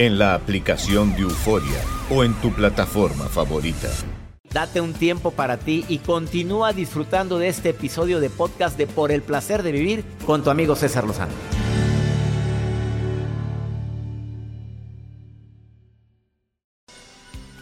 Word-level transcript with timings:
en 0.00 0.18
la 0.18 0.32
aplicación 0.32 1.14
de 1.14 1.20
Euforia 1.20 1.78
o 2.08 2.24
en 2.24 2.32
tu 2.40 2.50
plataforma 2.54 3.26
favorita. 3.26 3.90
Date 4.50 4.80
un 4.80 4.94
tiempo 4.94 5.30
para 5.30 5.58
ti 5.58 5.84
y 5.90 5.98
continúa 5.98 6.72
disfrutando 6.72 7.38
de 7.38 7.48
este 7.48 7.68
episodio 7.68 8.18
de 8.18 8.30
podcast 8.30 8.78
de 8.78 8.86
Por 8.86 9.12
el 9.12 9.20
placer 9.20 9.62
de 9.62 9.72
vivir 9.72 10.02
con 10.24 10.42
tu 10.42 10.48
amigo 10.48 10.74
César 10.74 11.04
Lozano. 11.04 11.34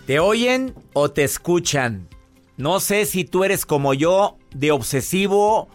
¿Te 0.06 0.20
oyen 0.20 0.75
o 0.92 1.11
te 1.11 1.25
escuchan? 1.25 2.08
No 2.56 2.78
sé 2.78 3.05
si 3.05 3.25
tú 3.25 3.42
eres 3.42 3.67
como 3.67 3.95
yo, 3.95 4.39
de 4.55 4.70
obsesivo 4.70 5.69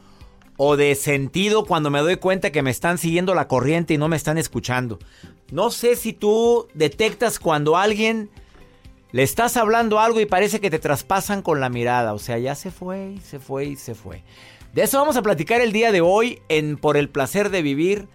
o 0.55 0.77
de 0.77 0.95
sentido 0.95 1.66
cuando 1.66 1.89
me 1.89 2.00
doy 2.00 2.16
cuenta 2.16 2.53
que 2.53 2.61
me 2.61 2.72
están 2.72 2.98
siguiendo 2.98 3.36
la 3.36 3.50
corriente 3.50 3.95
y 3.95 3.98
no 3.98 4.08
me 4.08 4.16
están 4.16 4.38
escuchando. 4.38 4.98
No 5.54 5.70
sé 5.70 5.96
si 5.96 6.14
tú 6.14 6.68
detectas 6.73 7.38
cuando 7.38 7.78
alguien 7.78 8.32
le 9.12 9.22
estás 9.22 9.56
hablando 9.56 10.00
algo 10.00 10.20
y 10.20 10.26
parece 10.26 10.60
que 10.60 10.72
te 10.72 10.80
traspasan 10.80 11.44
con 11.44 11.60
la 11.60 11.70
mirada. 11.70 12.16
O 12.16 12.18
sea, 12.18 12.40
ya 12.40 12.56
se 12.56 12.72
fue, 12.72 13.18
se 13.23 13.38
fue 13.38 13.66
y 13.66 13.76
se 13.76 13.94
fue. 13.94 14.23
De 14.73 14.82
eso 14.82 14.98
vamos 14.98 15.16
a 15.16 15.22
platicar 15.22 15.62
el 15.62 15.72
día 15.72 15.92
de 15.92 16.02
hoy 16.02 16.42
en 16.50 16.76
Por 16.76 16.98
el 16.98 17.08
placer 17.08 17.52
de 17.52 17.62
vivir. 17.62 18.08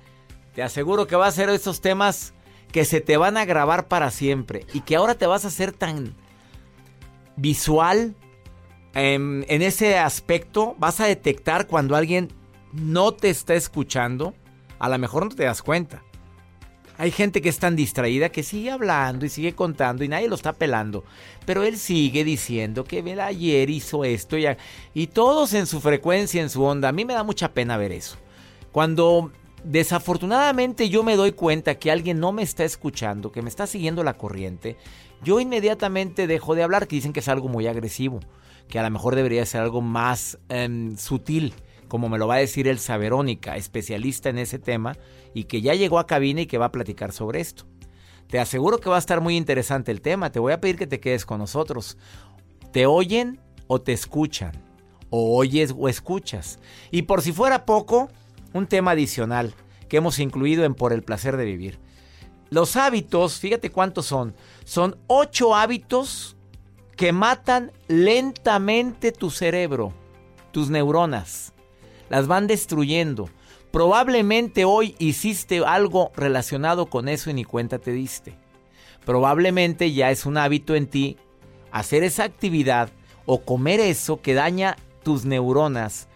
Te 0.56 0.64
aseguro 0.64 1.06
que 1.06 1.14
va 1.14 1.28
a 1.28 1.30
ser 1.30 1.48
esos 1.50 1.80
temas 1.80 2.34
que 2.72 2.84
se 2.84 3.00
te 3.00 3.16
van 3.16 3.36
a 3.36 3.44
grabar 3.44 3.86
para 3.86 4.10
siempre 4.10 4.66
y 4.74 4.80
que 4.80 4.96
ahora 4.96 5.14
te 5.14 5.28
vas 5.28 5.44
a 5.44 5.48
hacer 5.48 5.70
tan 5.70 6.16
visual 7.36 8.16
en, 8.94 9.46
en 9.48 9.62
ese 9.62 9.96
aspecto. 9.96 10.74
Vas 10.80 10.98
a 10.98 11.06
detectar 11.06 11.68
cuando 11.68 11.94
alguien 11.94 12.32
no 12.72 13.12
te 13.12 13.30
está 13.30 13.54
escuchando. 13.54 14.34
A 14.80 14.88
lo 14.88 14.98
mejor 14.98 15.22
no 15.22 15.36
te 15.36 15.44
das 15.44 15.62
cuenta. 15.62 16.02
Hay 16.98 17.12
gente 17.12 17.40
que 17.40 17.48
es 17.48 17.60
tan 17.60 17.76
distraída 17.76 18.28
que 18.28 18.42
sigue 18.42 18.72
hablando 18.72 19.24
y 19.24 19.28
sigue 19.28 19.54
contando 19.54 20.02
y 20.02 20.08
nadie 20.08 20.28
lo 20.28 20.34
está 20.34 20.52
pelando. 20.52 21.04
Pero 21.46 21.62
él 21.62 21.78
sigue 21.78 22.24
diciendo 22.24 22.82
que 22.82 22.98
ayer 23.20 23.70
hizo 23.70 24.04
esto 24.04 24.36
y, 24.36 24.46
y 24.94 25.06
todos 25.06 25.54
en 25.54 25.68
su 25.68 25.80
frecuencia, 25.80 26.42
en 26.42 26.50
su 26.50 26.64
onda. 26.64 26.88
A 26.88 26.92
mí 26.92 27.04
me 27.04 27.14
da 27.14 27.22
mucha 27.22 27.52
pena 27.52 27.76
ver 27.76 27.92
eso. 27.92 28.16
Cuando 28.72 29.30
desafortunadamente 29.62 30.88
yo 30.88 31.04
me 31.04 31.14
doy 31.14 31.32
cuenta 31.32 31.76
que 31.76 31.92
alguien 31.92 32.18
no 32.18 32.32
me 32.32 32.42
está 32.42 32.64
escuchando, 32.64 33.30
que 33.30 33.42
me 33.42 33.48
está 33.48 33.68
siguiendo 33.68 34.02
la 34.02 34.14
corriente, 34.14 34.76
yo 35.22 35.38
inmediatamente 35.38 36.26
dejo 36.26 36.56
de 36.56 36.64
hablar, 36.64 36.88
que 36.88 36.96
dicen 36.96 37.12
que 37.12 37.20
es 37.20 37.28
algo 37.28 37.48
muy 37.48 37.68
agresivo, 37.68 38.18
que 38.68 38.80
a 38.80 38.82
lo 38.82 38.90
mejor 38.90 39.14
debería 39.14 39.46
ser 39.46 39.60
algo 39.60 39.82
más 39.82 40.38
em, 40.48 40.96
sutil 40.96 41.54
como 41.88 42.08
me 42.08 42.18
lo 42.18 42.28
va 42.28 42.36
a 42.36 42.38
decir 42.38 42.68
Elsa 42.68 42.96
Verónica, 42.98 43.56
especialista 43.56 44.28
en 44.28 44.38
ese 44.38 44.58
tema 44.58 44.96
y 45.34 45.44
que 45.44 45.62
ya 45.62 45.74
llegó 45.74 45.98
a 45.98 46.06
cabina 46.06 46.42
y 46.42 46.46
que 46.46 46.58
va 46.58 46.66
a 46.66 46.72
platicar 46.72 47.12
sobre 47.12 47.40
esto. 47.40 47.64
Te 48.28 48.38
aseguro 48.38 48.78
que 48.78 48.90
va 48.90 48.96
a 48.96 49.00
estar 49.00 49.20
muy 49.20 49.36
interesante 49.36 49.90
el 49.90 50.02
tema, 50.02 50.30
te 50.30 50.38
voy 50.38 50.52
a 50.52 50.60
pedir 50.60 50.76
que 50.76 50.86
te 50.86 51.00
quedes 51.00 51.24
con 51.24 51.38
nosotros. 51.38 51.96
¿Te 52.72 52.84
oyen 52.86 53.40
o 53.66 53.80
te 53.80 53.94
escuchan? 53.94 54.52
¿O 55.08 55.38
oyes 55.38 55.74
o 55.76 55.88
escuchas? 55.88 56.58
Y 56.90 57.02
por 57.02 57.22
si 57.22 57.32
fuera 57.32 57.64
poco, 57.64 58.10
un 58.52 58.66
tema 58.66 58.90
adicional 58.90 59.54
que 59.88 59.96
hemos 59.96 60.18
incluido 60.18 60.64
en 60.64 60.74
Por 60.74 60.92
el 60.92 61.02
placer 61.02 61.38
de 61.38 61.46
vivir. 61.46 61.78
Los 62.50 62.76
hábitos, 62.76 63.38
fíjate 63.40 63.70
cuántos 63.70 64.04
son. 64.04 64.34
Son 64.64 64.98
ocho 65.06 65.54
hábitos 65.54 66.36
que 66.96 67.12
matan 67.12 67.72
lentamente 67.86 69.12
tu 69.12 69.30
cerebro, 69.30 69.94
tus 70.52 70.68
neuronas 70.68 71.54
las 72.08 72.26
van 72.26 72.46
destruyendo. 72.46 73.28
Probablemente 73.70 74.64
hoy 74.64 74.94
hiciste 74.98 75.62
algo 75.64 76.10
relacionado 76.16 76.86
con 76.86 77.08
eso 77.08 77.30
y 77.30 77.34
ni 77.34 77.44
cuenta 77.44 77.78
te 77.78 77.92
diste. 77.92 78.34
Probablemente 79.04 79.92
ya 79.92 80.10
es 80.10 80.26
un 80.26 80.36
hábito 80.36 80.74
en 80.74 80.86
ti 80.86 81.16
hacer 81.70 82.02
esa 82.02 82.24
actividad 82.24 82.90
o 83.26 83.42
comer 83.42 83.80
eso 83.80 84.20
que 84.20 84.34
daña 84.34 84.76
tus 85.02 85.24
neuronas. 85.24 86.08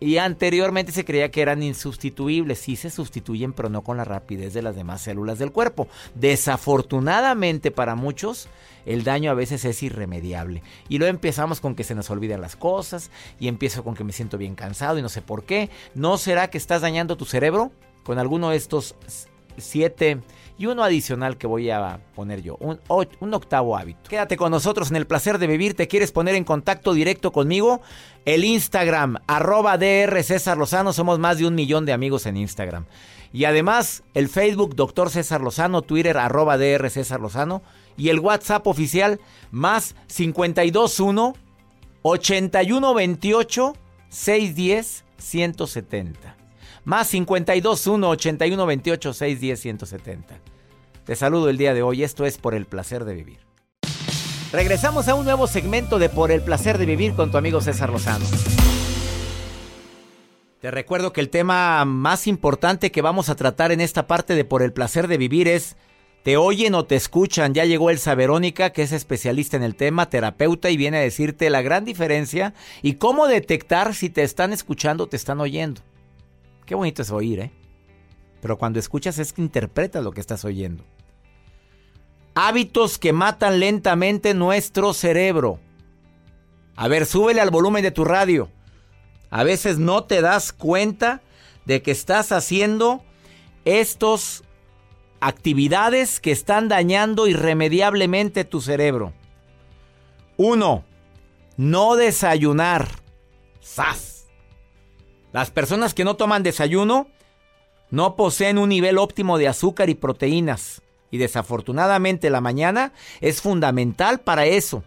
Y 0.00 0.16
anteriormente 0.16 0.92
se 0.92 1.04
creía 1.04 1.30
que 1.30 1.42
eran 1.42 1.62
insustituibles. 1.62 2.58
Sí 2.58 2.76
se 2.76 2.90
sustituyen, 2.90 3.52
pero 3.52 3.68
no 3.68 3.82
con 3.82 3.98
la 3.98 4.04
rapidez 4.04 4.54
de 4.54 4.62
las 4.62 4.74
demás 4.74 5.02
células 5.02 5.38
del 5.38 5.52
cuerpo. 5.52 5.88
Desafortunadamente 6.14 7.70
para 7.70 7.94
muchos, 7.94 8.48
el 8.86 9.04
daño 9.04 9.30
a 9.30 9.34
veces 9.34 9.64
es 9.66 9.82
irremediable. 9.82 10.62
Y 10.88 10.98
luego 10.98 11.10
empezamos 11.10 11.60
con 11.60 11.74
que 11.74 11.84
se 11.84 11.94
nos 11.94 12.08
olvidan 12.08 12.40
las 12.40 12.56
cosas 12.56 13.10
y 13.38 13.48
empiezo 13.48 13.84
con 13.84 13.94
que 13.94 14.04
me 14.04 14.12
siento 14.12 14.38
bien 14.38 14.54
cansado 14.54 14.98
y 14.98 15.02
no 15.02 15.10
sé 15.10 15.20
por 15.20 15.44
qué. 15.44 15.68
¿No 15.94 16.16
será 16.16 16.48
que 16.48 16.58
estás 16.58 16.80
dañando 16.80 17.18
tu 17.18 17.26
cerebro 17.26 17.70
con 18.02 18.18
alguno 18.18 18.50
de 18.50 18.56
estos 18.56 18.94
siete 19.58 20.20
y 20.60 20.66
uno 20.66 20.84
adicional 20.84 21.38
que 21.38 21.46
voy 21.46 21.70
a 21.70 22.00
poner 22.14 22.42
yo, 22.42 22.58
un, 22.60 22.78
un, 23.20 23.32
octavo 23.32 23.78
hábito. 23.78 24.10
Quédate 24.10 24.36
con 24.36 24.50
nosotros 24.50 24.90
en 24.90 24.96
el 24.96 25.06
placer 25.06 25.38
de 25.38 25.46
vivir. 25.46 25.72
¿Te 25.72 25.88
quieres 25.88 26.12
poner 26.12 26.34
en 26.34 26.44
contacto 26.44 26.92
directo 26.92 27.32
conmigo? 27.32 27.80
El 28.26 28.44
Instagram, 28.44 29.16
arroba 29.26 29.78
DR 29.78 30.22
César 30.22 30.58
Lozano. 30.58 30.92
Somos 30.92 31.18
más 31.18 31.38
de 31.38 31.46
un 31.46 31.54
millón 31.54 31.86
de 31.86 31.94
amigos 31.94 32.26
en 32.26 32.36
Instagram. 32.36 32.84
Y 33.32 33.46
además, 33.46 34.02
el 34.12 34.28
Facebook, 34.28 34.74
Doctor 34.74 35.08
César 35.08 35.40
Lozano, 35.40 35.80
Twitter, 35.80 36.18
arroba 36.18 36.58
DR 36.58 36.90
César 36.90 37.20
Lozano 37.20 37.62
y 37.96 38.10
el 38.10 38.20
WhatsApp 38.20 38.66
oficial 38.66 39.18
más 39.50 39.96
521 40.14 41.36
8128 42.02 43.76
610 44.10 45.04
170. 45.16 46.36
Más 46.84 47.08
521 47.08 48.10
8128 48.10 49.14
610 49.14 49.60
170. 49.60 50.49
Te 51.04 51.16
saludo 51.16 51.48
el 51.48 51.56
día 51.56 51.74
de 51.74 51.82
hoy. 51.82 52.02
Esto 52.02 52.26
es 52.26 52.38
por 52.38 52.54
el 52.54 52.66
placer 52.66 53.04
de 53.04 53.14
vivir. 53.14 53.38
Regresamos 54.52 55.08
a 55.08 55.14
un 55.14 55.24
nuevo 55.24 55.46
segmento 55.46 55.98
de 55.98 56.08
Por 56.08 56.32
el 56.32 56.42
placer 56.42 56.76
de 56.76 56.86
vivir 56.86 57.14
con 57.14 57.30
tu 57.30 57.38
amigo 57.38 57.60
César 57.60 57.90
Lozano. 57.90 58.26
Te 60.60 60.70
recuerdo 60.70 61.12
que 61.12 61.20
el 61.20 61.30
tema 61.30 61.84
más 61.84 62.26
importante 62.26 62.90
que 62.90 63.00
vamos 63.00 63.28
a 63.28 63.36
tratar 63.36 63.72
en 63.72 63.80
esta 63.80 64.06
parte 64.06 64.34
de 64.34 64.44
Por 64.44 64.62
el 64.62 64.72
placer 64.72 65.08
de 65.08 65.18
vivir 65.18 65.48
es 65.48 65.76
te 66.24 66.36
oyen 66.36 66.74
o 66.74 66.84
te 66.84 66.96
escuchan. 66.96 67.54
Ya 67.54 67.64
llegó 67.64 67.90
Elsa 67.90 68.14
Verónica, 68.14 68.70
que 68.70 68.82
es 68.82 68.92
especialista 68.92 69.56
en 69.56 69.62
el 69.62 69.76
tema, 69.76 70.10
terapeuta, 70.10 70.68
y 70.68 70.76
viene 70.76 70.98
a 70.98 71.00
decirte 71.00 71.48
la 71.48 71.62
gran 71.62 71.84
diferencia 71.84 72.52
y 72.82 72.94
cómo 72.94 73.26
detectar 73.26 73.94
si 73.94 74.10
te 74.10 74.22
están 74.22 74.52
escuchando 74.52 75.04
o 75.04 75.06
te 75.06 75.16
están 75.16 75.40
oyendo. 75.40 75.80
Qué 76.66 76.74
bonito 76.74 77.02
es 77.02 77.10
oír, 77.10 77.40
¿eh? 77.40 77.50
Pero 78.40 78.58
cuando 78.58 78.78
escuchas 78.78 79.18
es 79.18 79.32
que 79.32 79.42
interpretas 79.42 80.02
lo 80.02 80.12
que 80.12 80.20
estás 80.20 80.44
oyendo. 80.44 80.84
Hábitos 82.34 82.98
que 82.98 83.12
matan 83.12 83.60
lentamente 83.60 84.34
nuestro 84.34 84.94
cerebro. 84.94 85.60
A 86.76 86.88
ver, 86.88 87.06
súbele 87.06 87.40
al 87.40 87.50
volumen 87.50 87.82
de 87.82 87.90
tu 87.90 88.04
radio. 88.04 88.48
A 89.30 89.44
veces 89.44 89.78
no 89.78 90.04
te 90.04 90.22
das 90.22 90.52
cuenta 90.52 91.20
de 91.66 91.82
que 91.82 91.90
estás 91.90 92.32
haciendo 92.32 93.04
estos 93.64 94.42
actividades 95.20 96.18
que 96.18 96.32
están 96.32 96.68
dañando 96.68 97.26
irremediablemente 97.26 98.44
tu 98.44 98.60
cerebro. 98.60 99.12
Uno, 100.36 100.84
no 101.56 101.96
desayunar. 101.96 102.88
¡Sas! 103.60 104.26
Las 105.32 105.50
personas 105.50 105.94
que 105.94 106.04
no 106.04 106.16
toman 106.16 106.42
desayuno 106.42 107.08
no 107.90 108.16
poseen 108.16 108.58
un 108.58 108.68
nivel 108.68 108.98
óptimo 108.98 109.38
de 109.38 109.48
azúcar 109.48 109.90
y 109.90 109.94
proteínas. 109.94 110.82
Y 111.10 111.18
desafortunadamente 111.18 112.30
la 112.30 112.40
mañana 112.40 112.92
es 113.20 113.40
fundamental 113.42 114.20
para 114.20 114.46
eso. 114.46 114.84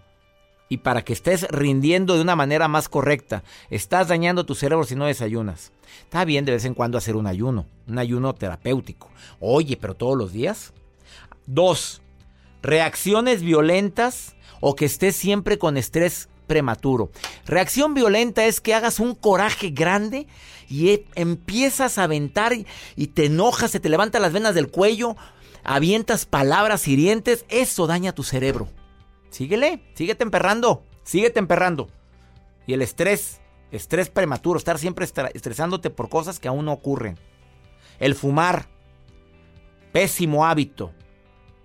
Y 0.70 0.78
para 0.78 1.04
que 1.04 1.14
estés 1.14 1.48
rindiendo 1.50 2.16
de 2.16 2.22
una 2.22 2.36
manera 2.36 2.68
más 2.68 2.90
correcta. 2.90 3.44
Estás 3.70 4.08
dañando 4.08 4.46
tu 4.46 4.56
cerebro 4.56 4.86
si 4.86 4.96
no 4.96 5.06
desayunas. 5.06 5.72
Está 6.04 6.26
bien 6.26 6.46
de 6.46 6.54
vez 6.54 6.66
en 6.66 6.74
cuando 6.74 6.98
hacer 6.98 7.16
un 7.16 7.28
ayuno. 7.28 7.66
Un 7.88 8.00
ayuno 8.00 8.34
terapéutico. 8.34 9.10
Oye, 9.40 9.78
pero 9.78 9.94
todos 9.94 10.18
los 10.18 10.32
días. 10.32 10.74
Dos, 11.46 12.02
reacciones 12.62 13.44
violentas 13.44 14.36
o 14.62 14.76
que 14.76 14.86
estés 14.86 15.16
siempre 15.16 15.58
con 15.58 15.76
estrés 15.76 16.30
prematuro. 16.48 17.12
Reacción 17.46 17.94
violenta 17.94 18.46
es 18.46 18.62
que 18.62 18.74
hagas 18.74 19.00
un 19.00 19.16
coraje 19.16 19.70
grande 19.70 20.28
y 20.70 20.90
e, 20.90 21.06
empiezas 21.16 21.98
a 21.98 22.04
aventar 22.04 22.54
y 22.96 23.08
te 23.08 23.26
enojas, 23.26 23.72
se 23.72 23.80
te 23.80 23.90
levantan 23.90 24.22
las 24.22 24.34
venas 24.34 24.56
del 24.56 24.70
cuello, 24.70 25.16
avientas 25.64 26.26
palabras 26.26 26.88
hirientes, 26.88 27.46
eso 27.50 27.88
daña 27.88 28.14
tu 28.14 28.24
cerebro. 28.24 28.68
Síguele, 29.30 29.82
síguete 29.96 30.24
emperrando, 30.24 30.84
síguete 31.04 31.40
emperrando. 31.40 31.90
Y 32.68 32.74
el 32.74 32.82
estrés, 32.82 33.42
estrés 33.72 34.10
prematuro, 34.10 34.58
estar 34.58 34.78
siempre 34.78 35.06
estresándote 35.06 35.90
por 35.90 36.10
cosas 36.10 36.40
que 36.40 36.48
aún 36.48 36.66
no 36.66 36.72
ocurren. 36.74 37.18
El 38.00 38.16
fumar, 38.16 38.68
pésimo 39.92 40.46
hábito, 40.46 40.94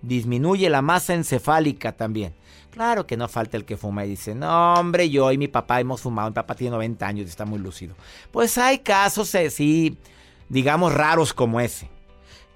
disminuye 0.01 0.69
la 0.69 0.81
masa 0.81 1.13
encefálica 1.13 1.93
también. 1.93 2.35
Claro 2.71 3.07
que 3.07 3.17
no 3.17 3.27
falta 3.27 3.57
el 3.57 3.65
que 3.65 3.77
fuma 3.77 4.05
y 4.05 4.09
dice, 4.09 4.35
no 4.35 4.73
hombre, 4.73 5.09
yo 5.09 5.31
y 5.31 5.37
mi 5.37 5.47
papá 5.47 5.79
hemos 5.79 6.01
fumado, 6.01 6.29
mi 6.29 6.35
papá 6.35 6.55
tiene 6.55 6.71
90 6.71 7.07
años 7.07 7.25
y 7.25 7.29
está 7.29 7.45
muy 7.45 7.59
lúcido. 7.59 7.95
Pues 8.31 8.57
hay 8.57 8.79
casos 8.79 9.33
eh, 9.35 9.95
digamos, 10.49 10.93
raros 10.93 11.33
como 11.33 11.59
ese. 11.59 11.89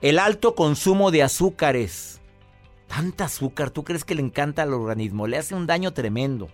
El 0.01 0.19
alto 0.19 0.53
consumo 0.55 1.11
de 1.11 1.23
azúcares. 1.23 2.19
Tanta 2.87 3.25
azúcar, 3.25 3.71
¿tú 3.71 3.83
crees 3.83 4.05
que 4.05 4.13
le 4.13 4.21
encanta 4.21 4.61
al 4.61 4.73
organismo? 4.73 5.25
Le 5.25 5.37
hace 5.37 5.55
un 5.55 5.65
daño 5.65 5.93
tremendo. 5.93 6.49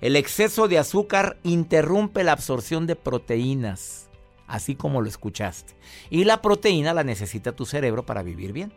El 0.00 0.16
exceso 0.16 0.68
de 0.68 0.78
azúcar 0.78 1.38
interrumpe 1.42 2.24
la 2.24 2.32
absorción 2.32 2.86
de 2.86 2.96
proteínas, 2.96 4.08
así 4.46 4.74
como 4.74 5.02
lo 5.02 5.08
escuchaste. 5.08 5.74
Y 6.10 6.24
la 6.24 6.40
proteína 6.40 6.94
la 6.94 7.04
necesita 7.04 7.52
tu 7.52 7.66
cerebro 7.66 8.06
para 8.06 8.22
vivir 8.22 8.52
bien. 8.52 8.72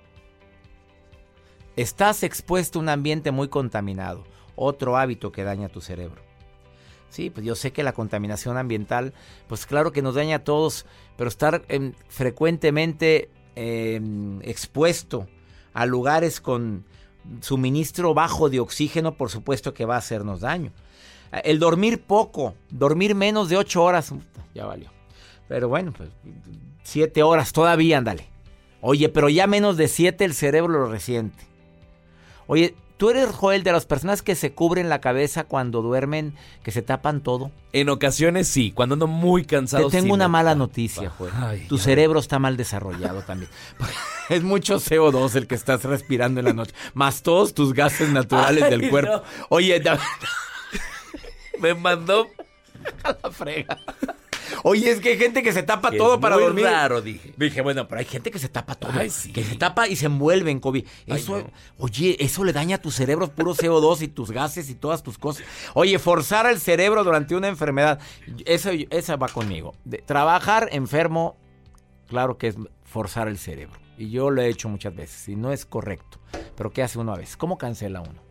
Estás 1.76 2.24
expuesto 2.24 2.80
a 2.80 2.82
un 2.82 2.90
ambiente 2.90 3.32
muy 3.32 3.48
contaminado, 3.48 4.24
otro 4.56 4.98
hábito 4.98 5.32
que 5.32 5.44
daña 5.44 5.70
tu 5.70 5.82
cerebro. 5.82 6.22
Sí, 7.10 7.30
pues 7.30 7.46
yo 7.46 7.56
sé 7.56 7.72
que 7.72 7.84
la 7.84 7.94
contaminación 7.94 8.58
ambiental, 8.58 9.14
pues 9.48 9.66
claro 9.66 9.92
que 9.92 10.02
nos 10.02 10.16
daña 10.16 10.38
a 10.38 10.44
todos, 10.44 10.86
pero 11.18 11.28
estar 11.28 11.64
frecuentemente 12.08 13.30
em, 13.56 14.42
expuesto 14.44 15.28
a 15.74 15.86
lugares 15.86 16.40
con 16.40 16.86
suministro 17.42 18.14
bajo 18.14 18.50
de 18.50 18.60
oxígeno, 18.60 19.16
por 19.16 19.30
supuesto 19.30 19.74
que 19.74 19.86
va 19.86 19.96
a 19.96 20.00
hacernos 20.00 20.42
daño. 20.42 20.72
El 21.44 21.60
dormir 21.60 22.02
poco, 22.02 22.56
dormir 22.70 23.16
menos 23.16 23.50
de 23.50 23.58
ocho 23.58 23.84
horas, 23.84 24.14
ya 24.54 24.66
valió. 24.66 24.90
Pero 25.48 25.70
bueno, 25.70 25.94
pues 25.96 26.10
siete 26.84 27.24
horas 27.24 27.52
todavía, 27.54 27.98
ándale. 27.98 28.28
Oye, 28.82 29.10
pero 29.10 29.30
ya 29.30 29.48
menos 29.48 29.78
de 29.78 29.88
siete 29.88 30.26
el 30.26 30.34
cerebro 30.34 30.80
lo 30.80 30.86
resiente. 30.88 31.51
Oye, 32.48 32.76
¿tú 32.98 33.10
eres, 33.10 33.30
Joel, 33.30 33.64
de 33.64 33.72
las 33.72 33.86
personas 33.86 34.22
que 34.22 34.36
se 34.36 34.54
cubren 34.54 34.90
la 34.90 35.02
cabeza 35.02 35.44
cuando 35.44 35.82
duermen, 35.82 36.34
que 36.64 36.72
se 36.72 36.82
tapan 36.82 37.22
todo? 37.22 37.52
En 37.74 37.90
ocasiones 37.90 38.48
sí, 38.48 38.72
cuando 38.72 38.94
ando 38.94 39.08
muy 39.08 39.46
cansado. 39.46 39.90
Te 39.90 40.00
tengo 40.00 40.14
una 40.14 40.28
mala 40.28 40.56
noticia, 40.56 41.10
Joel. 41.10 41.34
tu 41.68 41.78
cerebro 41.78 42.20
está 42.20 42.40
mal 42.40 42.58
desarrollado 42.58 43.22
también. 43.22 43.50
es 44.30 44.44
mucho 44.44 44.78
CO2 44.78 45.36
el 45.36 45.48
que 45.48 45.56
estás 45.56 45.84
respirando 45.84 46.40
en 46.40 46.46
la 46.48 46.54
noche, 46.54 46.74
más 46.94 47.24
todos 47.24 47.54
tus 47.54 47.74
gases 47.74 48.10
naturales 48.10 48.70
del 48.70 48.90
cuerpo. 48.90 49.24
Oye, 49.50 49.82
me 51.60 51.74
mandó 51.74 52.28
a 53.04 53.18
la 53.24 53.32
frega. 53.32 53.78
Oye, 54.64 54.92
es 54.92 55.00
que 55.00 55.10
hay 55.10 55.18
gente 55.18 55.44
que 55.44 55.54
se 55.54 55.64
tapa 55.64 55.92
todo 55.92 56.20
para 56.20 56.36
muy 56.36 56.46
dormir. 56.46 56.66
raro, 56.66 57.02
dije. 57.02 57.34
Dije, 57.38 57.62
bueno, 57.62 57.88
pero 57.88 58.00
hay 58.00 58.06
gente 58.06 58.32
que 58.32 58.40
se 58.40 58.50
tapa 58.50 58.76
todo. 58.76 58.92
Que 58.92 59.44
se 59.44 59.56
tapa 59.56 59.88
y 59.88 59.96
se 59.96 60.08
envuelve 60.08 60.52
en 60.52 60.60
COVID. 60.60 60.86
Eso, 61.08 61.44
oye, 61.78 62.18
eso 62.20 62.44
le 62.44 62.54
daña 62.54 62.78
a 62.78 62.82
tu 62.82 62.92
cerebro 62.92 63.30
puro 63.30 63.54
CO2 63.54 64.02
y 64.02 64.08
tus 64.08 64.32
gases 64.32 64.70
y 64.70 64.76
todas 64.76 65.04
tus 65.04 65.18
cosas. 65.18 65.44
Oye, 65.74 66.00
forzar 66.00 66.46
al 66.46 66.60
cerebro 66.60 67.04
durante 67.04 67.36
una 67.36 67.48
enfermedad. 67.48 68.00
Eso, 68.46 68.70
esa 68.90 69.16
va 69.16 69.28
conmigo. 69.28 69.74
trabajar 70.06 70.70
enfermo, 70.72 71.38
claro 72.08 72.38
que 72.38 72.48
es 72.48 72.56
forzar 72.84 73.28
el 73.28 73.38
cerebro. 73.38 73.80
Y 73.98 74.10
yo 74.10 74.32
lo 74.32 74.42
he 74.42 74.48
hecho 74.48 74.68
muchas 74.68 74.96
veces 74.96 75.28
y 75.30 75.36
no 75.36 75.52
es 75.52 75.66
correcto. 75.66 76.20
Pero 76.56 76.72
¿qué 76.72 76.84
hace 76.84 77.00
uno 77.00 77.14
a 77.14 77.18
veces? 77.18 77.38
¿Cómo 77.38 77.58
cancela 77.58 78.02
uno? 78.02 78.31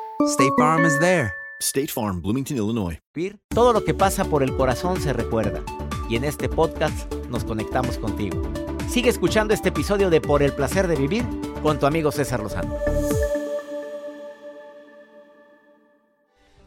State 0.27 0.53
Farm 0.55 0.85
is 0.85 0.99
there. 0.99 1.33
State 1.59 1.87
Farm, 1.87 2.21
Bloomington, 2.21 2.55
Illinois. 2.55 2.99
Todo 3.49 3.73
lo 3.73 3.83
que 3.83 3.95
pasa 3.95 4.23
por 4.23 4.43
el 4.43 4.55
corazón 4.55 5.01
se 5.01 5.13
recuerda. 5.13 5.63
Y 6.09 6.15
en 6.15 6.23
este 6.23 6.47
podcast 6.47 7.11
nos 7.29 7.43
conectamos 7.43 7.97
contigo. 7.97 8.39
Sigue 8.87 9.09
escuchando 9.09 9.53
este 9.53 9.69
episodio 9.69 10.11
de 10.11 10.21
Por 10.21 10.43
el 10.43 10.53
placer 10.53 10.87
de 10.87 10.95
vivir 10.95 11.25
con 11.63 11.79
tu 11.79 11.87
amigo 11.87 12.11
César 12.11 12.39
Lozano. 12.41 12.77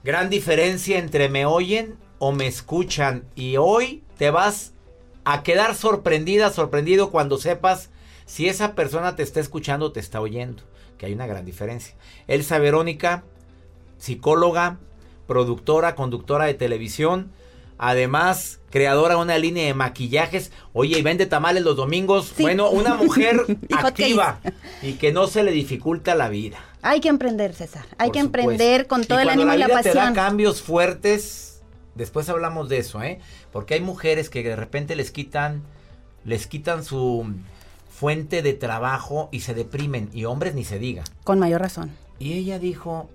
Gran 0.03 0.31
diferencia 0.31 0.99
entre 0.99 1.29
me 1.29 1.47
oyen 1.47 1.97
o 2.19 2.33
me 2.33 2.49
escuchan. 2.49 3.25
Y 3.37 3.57
hoy 3.57 4.03
te 4.19 4.31
vas 4.31 4.73
a 5.25 5.45
quedar 5.45 5.77
sorprendida, 5.77 6.51
sorprendido 6.51 7.11
cuando 7.11 7.39
sepas 7.39 7.91
si 8.27 8.49
esa 8.49 8.75
persona 8.75 9.15
te 9.15 9.23
está 9.23 9.39
escuchando 9.39 9.87
o 9.87 9.93
te 9.93 10.01
está 10.01 10.21
oyendo. 10.21 10.65
Que 10.99 11.07
hay 11.07 11.13
una 11.13 11.27
gran 11.29 11.45
diferencia. 11.45 11.95
Elsa 12.27 12.59
Verónica 12.59 13.25
psicóloga, 13.99 14.79
productora, 15.27 15.95
conductora 15.95 16.47
de 16.47 16.55
televisión, 16.55 17.31
además 17.79 18.61
creadora 18.71 19.15
de 19.15 19.21
una 19.23 19.39
línea 19.39 19.67
de 19.67 19.75
maquillajes. 19.75 20.53
Oye, 20.73 20.99
y 20.99 21.03
vende 21.03 21.27
tamales 21.27 21.63
los 21.63 21.77
domingos. 21.77 22.33
Bueno, 22.39 22.71
una 22.71 22.95
mujer 23.03 23.45
activa 23.71 24.41
y 24.83 24.95
que 24.95 25.13
no 25.13 25.27
se 25.27 25.43
le 25.43 25.53
dificulta 25.53 26.15
la 26.15 26.29
vida. 26.29 26.59
Hay 26.83 27.01
que 27.01 27.09
emprender, 27.09 27.55
César. 27.55 27.87
Hay 27.99 28.11
que 28.11 28.19
emprender 28.19 28.87
con 28.87 29.05
todo 29.05 29.21
el 29.21 29.29
ánimo 29.29 29.55
y 29.55 29.59
la 29.59 29.69
pasión. 29.69 29.95
Te 29.95 29.99
da 29.99 30.13
cambios 30.13 30.61
fuertes. 30.61 31.63
Después 31.95 32.29
hablamos 32.29 32.69
de 32.69 32.79
eso, 32.79 33.03
¿eh? 33.03 33.21
Porque 33.53 33.75
hay 33.75 33.81
mujeres 33.81 34.29
que 34.29 34.43
de 34.43 34.57
repente 34.57 34.97
les 34.97 35.11
quitan 35.11 35.63
les 36.25 36.47
quitan 36.47 36.85
su 36.85 37.27
fuente 37.89 38.43
de 38.43 38.55
trabajo 38.55 39.29
y 39.31 39.41
se 39.41 39.55
deprimen 39.55 40.11
y 40.13 40.25
hombres 40.25 40.55
ni 40.55 40.65
se 40.65 40.79
diga. 40.79 41.05
Con 41.23 41.39
mayor 41.39 41.61
razón. 41.61 41.91
Y 42.19 42.33
ella 42.35 42.59
dijo, 42.59 43.09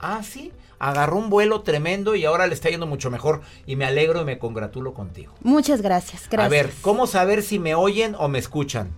Ah, 0.00 0.22
sí. 0.22 0.52
agarró 0.78 1.16
un 1.16 1.28
vuelo 1.28 1.60
tremendo 1.60 2.14
y 2.14 2.24
ahora 2.24 2.46
le 2.46 2.54
está 2.54 2.70
yendo 2.70 2.86
mucho 2.86 3.10
mejor 3.10 3.42
y 3.66 3.76
me 3.76 3.84
alegro 3.84 4.22
y 4.22 4.24
me 4.24 4.38
congratulo 4.38 4.94
contigo. 4.94 5.34
Muchas 5.42 5.82
gracias, 5.82 6.26
gracias. 6.30 6.46
A 6.46 6.48
ver, 6.48 6.72
¿cómo 6.80 7.06
saber 7.06 7.42
si 7.42 7.58
me 7.58 7.74
oyen 7.74 8.14
o 8.18 8.28
me 8.28 8.38
escuchan? 8.38 8.90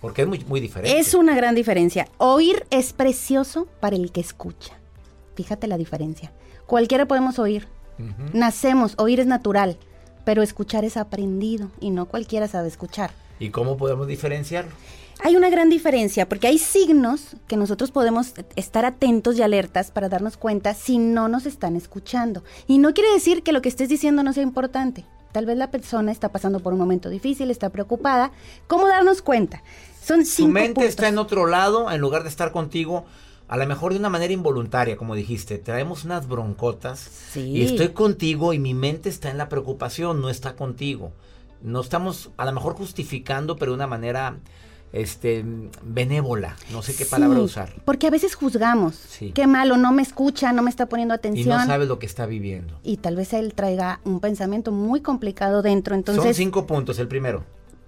Porque 0.00 0.22
es 0.22 0.28
muy, 0.28 0.44
muy 0.46 0.60
diferente. 0.60 0.98
Es 0.98 1.14
una 1.14 1.34
gran 1.34 1.54
diferencia. 1.54 2.06
Oír 2.18 2.66
es 2.70 2.92
precioso 2.92 3.66
para 3.80 3.96
el 3.96 4.12
que 4.12 4.20
escucha. 4.20 4.74
Fíjate 5.34 5.66
la 5.66 5.78
diferencia. 5.78 6.32
Cualquiera 6.66 7.06
podemos 7.06 7.38
oír. 7.38 7.66
Nacemos, 8.34 8.94
oír 8.98 9.20
es 9.20 9.26
natural, 9.26 9.78
pero 10.26 10.42
escuchar 10.42 10.84
es 10.84 10.98
aprendido 10.98 11.70
y 11.80 11.90
no 11.90 12.06
cualquiera 12.06 12.46
sabe 12.46 12.68
escuchar. 12.68 13.10
¿Y 13.38 13.48
cómo 13.48 13.78
podemos 13.78 14.06
diferenciarlo? 14.06 14.72
Hay 15.20 15.34
una 15.34 15.48
gran 15.50 15.70
diferencia 15.70 16.28
porque 16.28 16.46
hay 16.46 16.58
signos 16.58 17.36
que 17.48 17.56
nosotros 17.56 17.90
podemos 17.90 18.34
estar 18.54 18.84
atentos 18.84 19.36
y 19.38 19.42
alertas 19.42 19.90
para 19.90 20.08
darnos 20.08 20.36
cuenta 20.36 20.74
si 20.74 20.98
no 20.98 21.28
nos 21.28 21.46
están 21.46 21.74
escuchando. 21.74 22.44
Y 22.66 22.78
no 22.78 22.92
quiere 22.94 23.12
decir 23.12 23.42
que 23.42 23.52
lo 23.52 23.62
que 23.62 23.68
estés 23.70 23.88
diciendo 23.88 24.22
no 24.22 24.32
sea 24.32 24.42
importante. 24.42 25.04
Tal 25.32 25.46
vez 25.46 25.56
la 25.56 25.70
persona 25.70 26.12
está 26.12 26.30
pasando 26.30 26.60
por 26.60 26.72
un 26.74 26.78
momento 26.78 27.08
difícil, 27.08 27.50
está 27.50 27.70
preocupada. 27.70 28.30
¿Cómo 28.66 28.86
darnos 28.86 29.22
cuenta? 29.22 29.62
Son 30.02 30.24
cinco 30.24 30.48
Tu 30.48 30.52
mente 30.52 30.74
puntos. 30.74 30.90
está 30.90 31.08
en 31.08 31.18
otro 31.18 31.46
lado 31.46 31.90
en 31.90 32.00
lugar 32.00 32.22
de 32.22 32.28
estar 32.28 32.52
contigo. 32.52 33.04
A 33.48 33.56
lo 33.56 33.66
mejor 33.66 33.92
de 33.92 33.98
una 33.98 34.08
manera 34.10 34.32
involuntaria, 34.32 34.96
como 34.96 35.14
dijiste, 35.14 35.58
traemos 35.58 36.04
unas 36.04 36.26
broncotas 36.28 36.98
Sí. 37.32 37.40
y 37.40 37.62
estoy 37.64 37.90
contigo 37.90 38.52
y 38.52 38.58
mi 38.58 38.74
mente 38.74 39.08
está 39.08 39.30
en 39.30 39.38
la 39.38 39.48
preocupación, 39.48 40.20
no 40.20 40.30
está 40.30 40.56
contigo. 40.56 41.12
No 41.62 41.80
estamos 41.80 42.30
a 42.36 42.44
lo 42.44 42.52
mejor 42.52 42.74
justificando, 42.74 43.56
pero 43.56 43.72
de 43.72 43.76
una 43.76 43.86
manera 43.86 44.36
este 44.92 45.44
benévola, 45.82 46.56
no 46.72 46.82
sé 46.82 46.94
qué 46.94 47.04
palabra 47.04 47.40
usar. 47.40 47.72
Porque 47.84 48.06
a 48.06 48.10
veces 48.10 48.34
juzgamos. 48.34 48.94
Sí. 48.94 49.32
Qué 49.32 49.46
malo, 49.46 49.76
no 49.76 49.92
me 49.92 50.02
escucha, 50.02 50.52
no 50.52 50.62
me 50.62 50.70
está 50.70 50.86
poniendo 50.86 51.14
Y 51.14 51.16
atención. 51.16 51.58
no 51.58 51.66
sabes 51.66 51.88
lo 51.88 51.98
que 51.98 52.06
está 52.06 52.26
viviendo. 52.26 52.78
y 52.82 52.96
tal 52.98 53.16
vez 53.16 53.32
él 53.32 53.52
traiga 53.54 54.00
un 54.04 54.20
pensamiento 54.20 54.72
muy 54.72 55.00
complicado 55.00 55.62
dentro. 55.62 55.92
Son 55.94 55.98
Entonces, 55.98 56.36
cinco 56.36 56.66
puntos, 56.66 56.98
el 56.98 57.08
primero. 57.08 57.44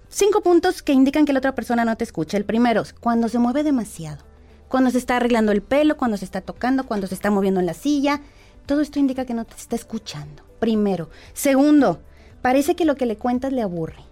cinco 0.09 0.41
puntos 0.41 0.81
que 0.83 0.93
indican 0.93 1.25
que 1.25 1.33
la 1.33 1.39
otra 1.39 1.55
persona 1.55 1.85
no 1.85 1.95
te 1.95 2.03
escucha. 2.03 2.37
El 2.37 2.45
primero, 2.45 2.83
cuando 2.99 3.27
se 3.29 3.39
mueve 3.39 3.63
demasiado. 3.63 4.23
Cuando 4.67 4.91
se 4.91 4.99
está 4.99 5.17
arreglando 5.17 5.51
el 5.51 5.63
pelo, 5.63 5.97
cuando 5.97 6.15
se 6.17 6.25
está 6.25 6.41
tocando, 6.41 6.83
cuando 6.85 7.07
se 7.07 7.15
está 7.15 7.31
moviendo 7.31 7.59
en 7.59 7.65
la 7.65 7.73
silla. 7.73 8.21
Todo 8.67 8.81
esto 8.81 8.99
indica 8.99 9.25
que 9.25 9.33
no 9.33 9.45
te 9.45 9.55
está 9.55 9.75
escuchando. 9.75 10.43
Primero. 10.59 11.09
Segundo, 11.33 12.01
parece 12.43 12.75
que 12.75 12.85
lo 12.85 12.95
que 12.95 13.07
le 13.07 13.17
cuentas 13.17 13.51
le 13.51 13.63
aburre. 13.63 14.03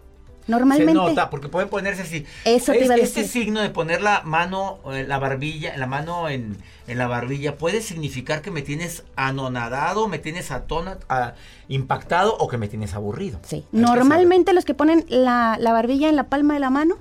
Normalmente. 0.48 0.92
Se 0.94 0.98
nota, 0.98 1.30
porque 1.30 1.50
pueden 1.50 1.70
ponerse 1.70 2.04
así. 2.04 2.26
Eso 2.46 2.72
te 2.72 2.80
Es- 2.80 2.86
iba 2.86 2.96
a 2.96 2.98
Este 2.98 3.26
signo 3.28 3.62
de 3.62 3.70
poner 3.70 4.02
la 4.02 4.22
mano 4.24 4.80
en 4.94 5.08
la 5.10 5.20
barbilla, 5.20 5.76
la 5.78 5.88
mano 5.88 6.30
en, 6.30 6.58
en 6.88 6.98
la 6.98 7.08
barbilla, 7.08 7.58
puede 7.58 7.82
significar 7.82 8.42
que 8.42 8.50
me 8.52 8.62
tienes 8.62 9.04
anonadado, 9.16 10.08
me 10.08 10.20
tienes 10.20 10.52
atona, 10.52 10.98
a- 11.10 11.34
impactado 11.68 12.36
o 12.38 12.48
que 12.48 12.58
me 12.58 12.68
tienes 12.68 12.94
aburrido. 12.94 13.40
Sí. 13.44 13.58
Hay 13.58 13.62
que 13.62 13.68
saber. 13.78 13.82
Normalmente 13.98 14.54
los 14.54 14.64
que 14.66 14.74
ponen 14.74 15.06
la, 15.10 15.58
la 15.60 15.74
barbilla 15.74 16.08
en 16.10 16.16
la 16.16 16.24
palma 16.30 16.54
de 16.54 16.60
la 16.62 16.70
mano 16.70 16.96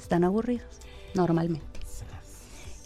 están 0.00 0.24
aburridos. 0.24 0.66
Normalmente. 1.14 1.66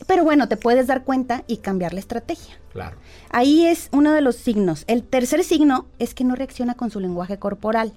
Pero 0.07 0.23
bueno, 0.25 0.49
te 0.49 0.57
puedes 0.57 0.87
dar 0.87 1.03
cuenta 1.05 1.43
y 1.47 1.57
cambiar 1.59 1.93
la 1.93 2.01
estrategia. 2.01 2.55
Claro. 2.73 2.97
Ahí 3.31 3.67
es 3.67 3.89
uno 3.93 4.13
de 4.13 4.21
los 4.21 4.37
signos. 4.37 4.85
El 4.87 5.03
tercer 5.03 5.43
signo 5.43 5.87
es 5.99 6.15
que 6.15 6.23
no 6.23 6.37
reacciona 6.37 6.75
con 6.75 6.91
su 6.91 7.01
lenguaje 7.01 7.39
corporal. 7.39 7.93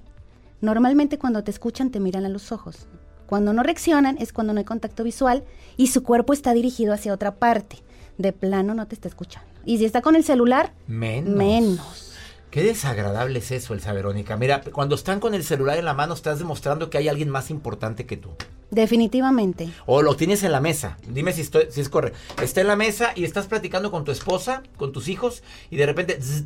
Normalmente 0.60 1.18
cuando 1.18 1.42
te 1.42 1.50
escuchan 1.50 1.90
te 1.90 2.00
miran 2.00 2.24
a 2.24 2.28
los 2.28 2.52
ojos. 2.52 2.86
Cuando 3.26 3.52
no 3.52 3.62
reaccionan 3.62 4.18
es 4.18 4.32
cuando 4.32 4.52
no 4.52 4.58
hay 4.58 4.64
contacto 4.64 5.04
visual 5.04 5.44
y 5.76 5.86
su 5.88 6.02
cuerpo 6.02 6.32
está 6.32 6.52
dirigido 6.52 6.92
hacia 6.92 7.14
otra 7.14 7.36
parte. 7.36 7.76
De 8.18 8.32
plano 8.32 8.74
no 8.74 8.86
te 8.86 8.94
está 8.94 9.08
escuchando. 9.08 9.48
Y 9.64 9.78
si 9.78 9.84
está 9.84 10.02
con 10.02 10.16
el 10.16 10.24
celular, 10.24 10.72
Menos. 10.86 11.34
menos. 11.34 12.06
Qué 12.50 12.64
desagradable 12.64 13.38
es 13.38 13.52
eso, 13.52 13.74
Elsa 13.74 13.92
Verónica. 13.92 14.36
Mira, 14.36 14.60
cuando 14.72 14.96
están 14.96 15.20
con 15.20 15.34
el 15.34 15.44
celular 15.44 15.78
en 15.78 15.84
la 15.84 15.94
mano, 15.94 16.14
estás 16.14 16.40
demostrando 16.40 16.90
que 16.90 16.98
hay 16.98 17.08
alguien 17.08 17.30
más 17.30 17.48
importante 17.48 18.06
que 18.06 18.16
tú. 18.16 18.30
Definitivamente. 18.72 19.70
O 19.86 20.02
lo 20.02 20.16
tienes 20.16 20.42
en 20.42 20.50
la 20.50 20.60
mesa. 20.60 20.98
Dime 21.08 21.32
si, 21.32 21.42
estoy, 21.42 21.66
si 21.70 21.80
es 21.80 21.88
correcto. 21.88 22.18
Está 22.42 22.60
en 22.60 22.66
la 22.66 22.74
mesa 22.76 23.12
y 23.14 23.22
estás 23.24 23.46
platicando 23.46 23.92
con 23.92 24.04
tu 24.04 24.10
esposa, 24.10 24.64
con 24.76 24.92
tus 24.92 25.06
hijos, 25.08 25.44
y 25.70 25.76
de 25.76 25.86
repente. 25.86 26.20
zzz. 26.20 26.44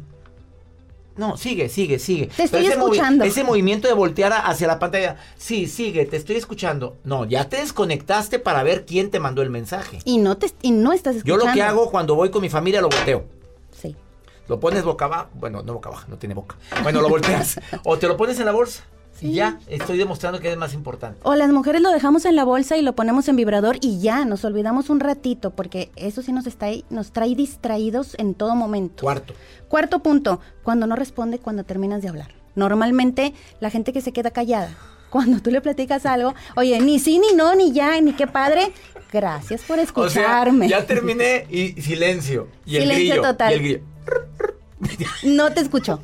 No, 1.16 1.36
sigue, 1.36 1.68
sigue, 1.68 1.98
sigue. 1.98 2.26
Te 2.26 2.44
estoy 2.44 2.66
ese 2.66 2.76
movi- 2.76 2.82
escuchando. 2.92 3.24
ese 3.24 3.44
movimiento 3.44 3.86
de 3.88 3.94
voltear 3.94 4.32
hacia 4.32 4.66
la 4.66 4.78
pantalla. 4.78 5.16
Sí, 5.36 5.66
sigue, 5.66 6.04
te 6.06 6.16
estoy 6.16 6.36
escuchando. 6.36 6.96
No, 7.04 7.24
ya 7.24 7.48
te 7.48 7.58
desconectaste 7.58 8.38
para 8.38 8.62
ver 8.62 8.84
quién 8.84 9.10
te 9.10 9.20
mandó 9.20 9.42
el 9.42 9.50
mensaje. 9.50 10.00
Y 10.04 10.18
no, 10.18 10.36
te, 10.36 10.50
y 10.62 10.72
no 10.72 10.92
estás 10.92 11.14
Yo 11.16 11.18
escuchando. 11.34 11.46
lo 11.46 11.52
que 11.52 11.62
hago 11.62 11.90
cuando 11.90 12.14
voy 12.16 12.30
con 12.30 12.42
mi 12.42 12.48
familia 12.48 12.80
lo 12.80 12.88
volteo. 12.88 13.24
Sí. 13.80 13.94
Lo 14.48 14.58
pones 14.60 14.82
boca 14.84 15.04
abajo. 15.06 15.28
Bueno, 15.34 15.62
no 15.62 15.74
boca 15.74 15.88
abajo, 15.88 16.06
no 16.08 16.16
tiene 16.18 16.34
boca. 16.34 16.56
Bueno, 16.82 17.00
lo 17.00 17.08
volteas. 17.08 17.60
o 17.84 17.96
te 17.98 18.08
lo 18.08 18.16
pones 18.16 18.38
en 18.40 18.46
la 18.46 18.52
bolsa. 18.52 18.82
Y 19.20 19.32
ya, 19.32 19.58
estoy 19.68 19.96
demostrando 19.98 20.40
que 20.40 20.50
es 20.50 20.56
más 20.56 20.74
importante. 20.74 21.20
O 21.22 21.34
las 21.34 21.50
mujeres 21.50 21.80
lo 21.80 21.90
dejamos 21.90 22.24
en 22.24 22.36
la 22.36 22.44
bolsa 22.44 22.76
y 22.76 22.82
lo 22.82 22.94
ponemos 22.94 23.26
en 23.28 23.36
vibrador 23.36 23.76
y 23.80 24.00
ya, 24.00 24.24
nos 24.24 24.44
olvidamos 24.44 24.90
un 24.90 25.00
ratito, 25.00 25.50
porque 25.50 25.90
eso 25.96 26.20
sí 26.22 26.32
nos, 26.32 26.46
está, 26.46 26.66
ahí- 26.66 26.84
nos 26.90 27.12
trae 27.12 27.34
distraídos 27.34 28.14
en 28.18 28.34
todo 28.34 28.54
momento. 28.54 29.02
Cuarto. 29.02 29.34
Cuarto 29.68 30.00
punto, 30.00 30.40
cuando 30.62 30.86
no 30.86 30.96
responde 30.96 31.38
cuando 31.38 31.64
terminas 31.64 32.02
de 32.02 32.08
hablar. 32.08 32.28
Normalmente 32.54 33.34
la 33.60 33.70
gente 33.70 33.92
que 33.92 34.00
se 34.00 34.12
queda 34.12 34.30
callada, 34.30 34.76
cuando 35.10 35.40
tú 35.40 35.50
le 35.50 35.60
platicas 35.60 36.06
algo, 36.06 36.34
oye, 36.56 36.80
ni 36.80 36.98
sí, 36.98 37.18
ni 37.18 37.34
no, 37.36 37.54
ni 37.54 37.72
ya, 37.72 38.00
ni 38.00 38.12
qué 38.14 38.26
padre, 38.26 38.72
gracias 39.12 39.62
por 39.62 39.74
O 39.74 39.76
sea, 39.76 39.84
escucharme. 39.84 40.68
ya 40.68 40.84
terminé 40.86 41.46
y 41.50 41.80
silencio. 41.80 42.48
Y 42.66 42.76
el 42.76 42.82
Silencio 42.82 43.14
grillo. 43.14 43.22
total. 43.22 43.50
Y 43.50 43.54
el 43.54 43.60
grillo. 43.60 43.80
No 45.24 45.52
te 45.52 45.60
escuchó. 45.60 46.00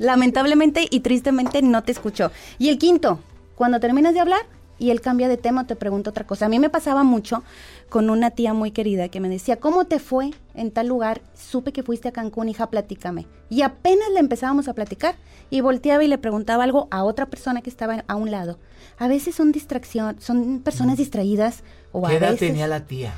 Lamentablemente 0.00 0.86
y 0.90 1.00
tristemente 1.00 1.60
no 1.60 1.82
te 1.82 1.92
escuchó. 1.92 2.32
Y 2.58 2.70
el 2.70 2.78
quinto, 2.78 3.20
cuando 3.54 3.80
terminas 3.80 4.14
de 4.14 4.20
hablar 4.20 4.40
y 4.78 4.90
él 4.90 5.02
cambia 5.02 5.28
de 5.28 5.36
tema 5.36 5.66
te 5.66 5.76
pregunta 5.76 6.08
otra 6.08 6.26
cosa. 6.26 6.46
A 6.46 6.48
mí 6.48 6.58
me 6.58 6.70
pasaba 6.70 7.02
mucho 7.02 7.44
con 7.90 8.08
una 8.08 8.30
tía 8.30 8.54
muy 8.54 8.70
querida 8.70 9.10
que 9.10 9.20
me 9.20 9.28
decía, 9.28 9.60
¿cómo 9.60 9.84
te 9.84 9.98
fue 9.98 10.30
en 10.54 10.70
tal 10.70 10.86
lugar? 10.86 11.20
Supe 11.34 11.74
que 11.74 11.82
fuiste 11.82 12.08
a 12.08 12.12
Cancún, 12.12 12.48
hija, 12.48 12.70
platícame. 12.70 13.26
Y 13.50 13.60
apenas 13.60 14.08
le 14.14 14.20
empezábamos 14.20 14.68
a 14.68 14.72
platicar 14.72 15.16
y 15.50 15.60
volteaba 15.60 16.02
y 16.02 16.08
le 16.08 16.16
preguntaba 16.16 16.64
algo 16.64 16.88
a 16.90 17.04
otra 17.04 17.26
persona 17.26 17.60
que 17.60 17.68
estaba 17.68 18.02
a 18.08 18.16
un 18.16 18.30
lado. 18.30 18.58
A 18.96 19.06
veces 19.06 19.34
son 19.34 19.52
distracción, 19.52 20.18
son 20.18 20.60
personas 20.60 20.96
distraídas 20.96 21.62
o 21.92 22.06
a 22.06 22.10
¿Qué 22.10 22.16
edad 22.16 22.30
veces... 22.30 22.48
tenía 22.48 22.66
la 22.66 22.86
tía? 22.86 23.12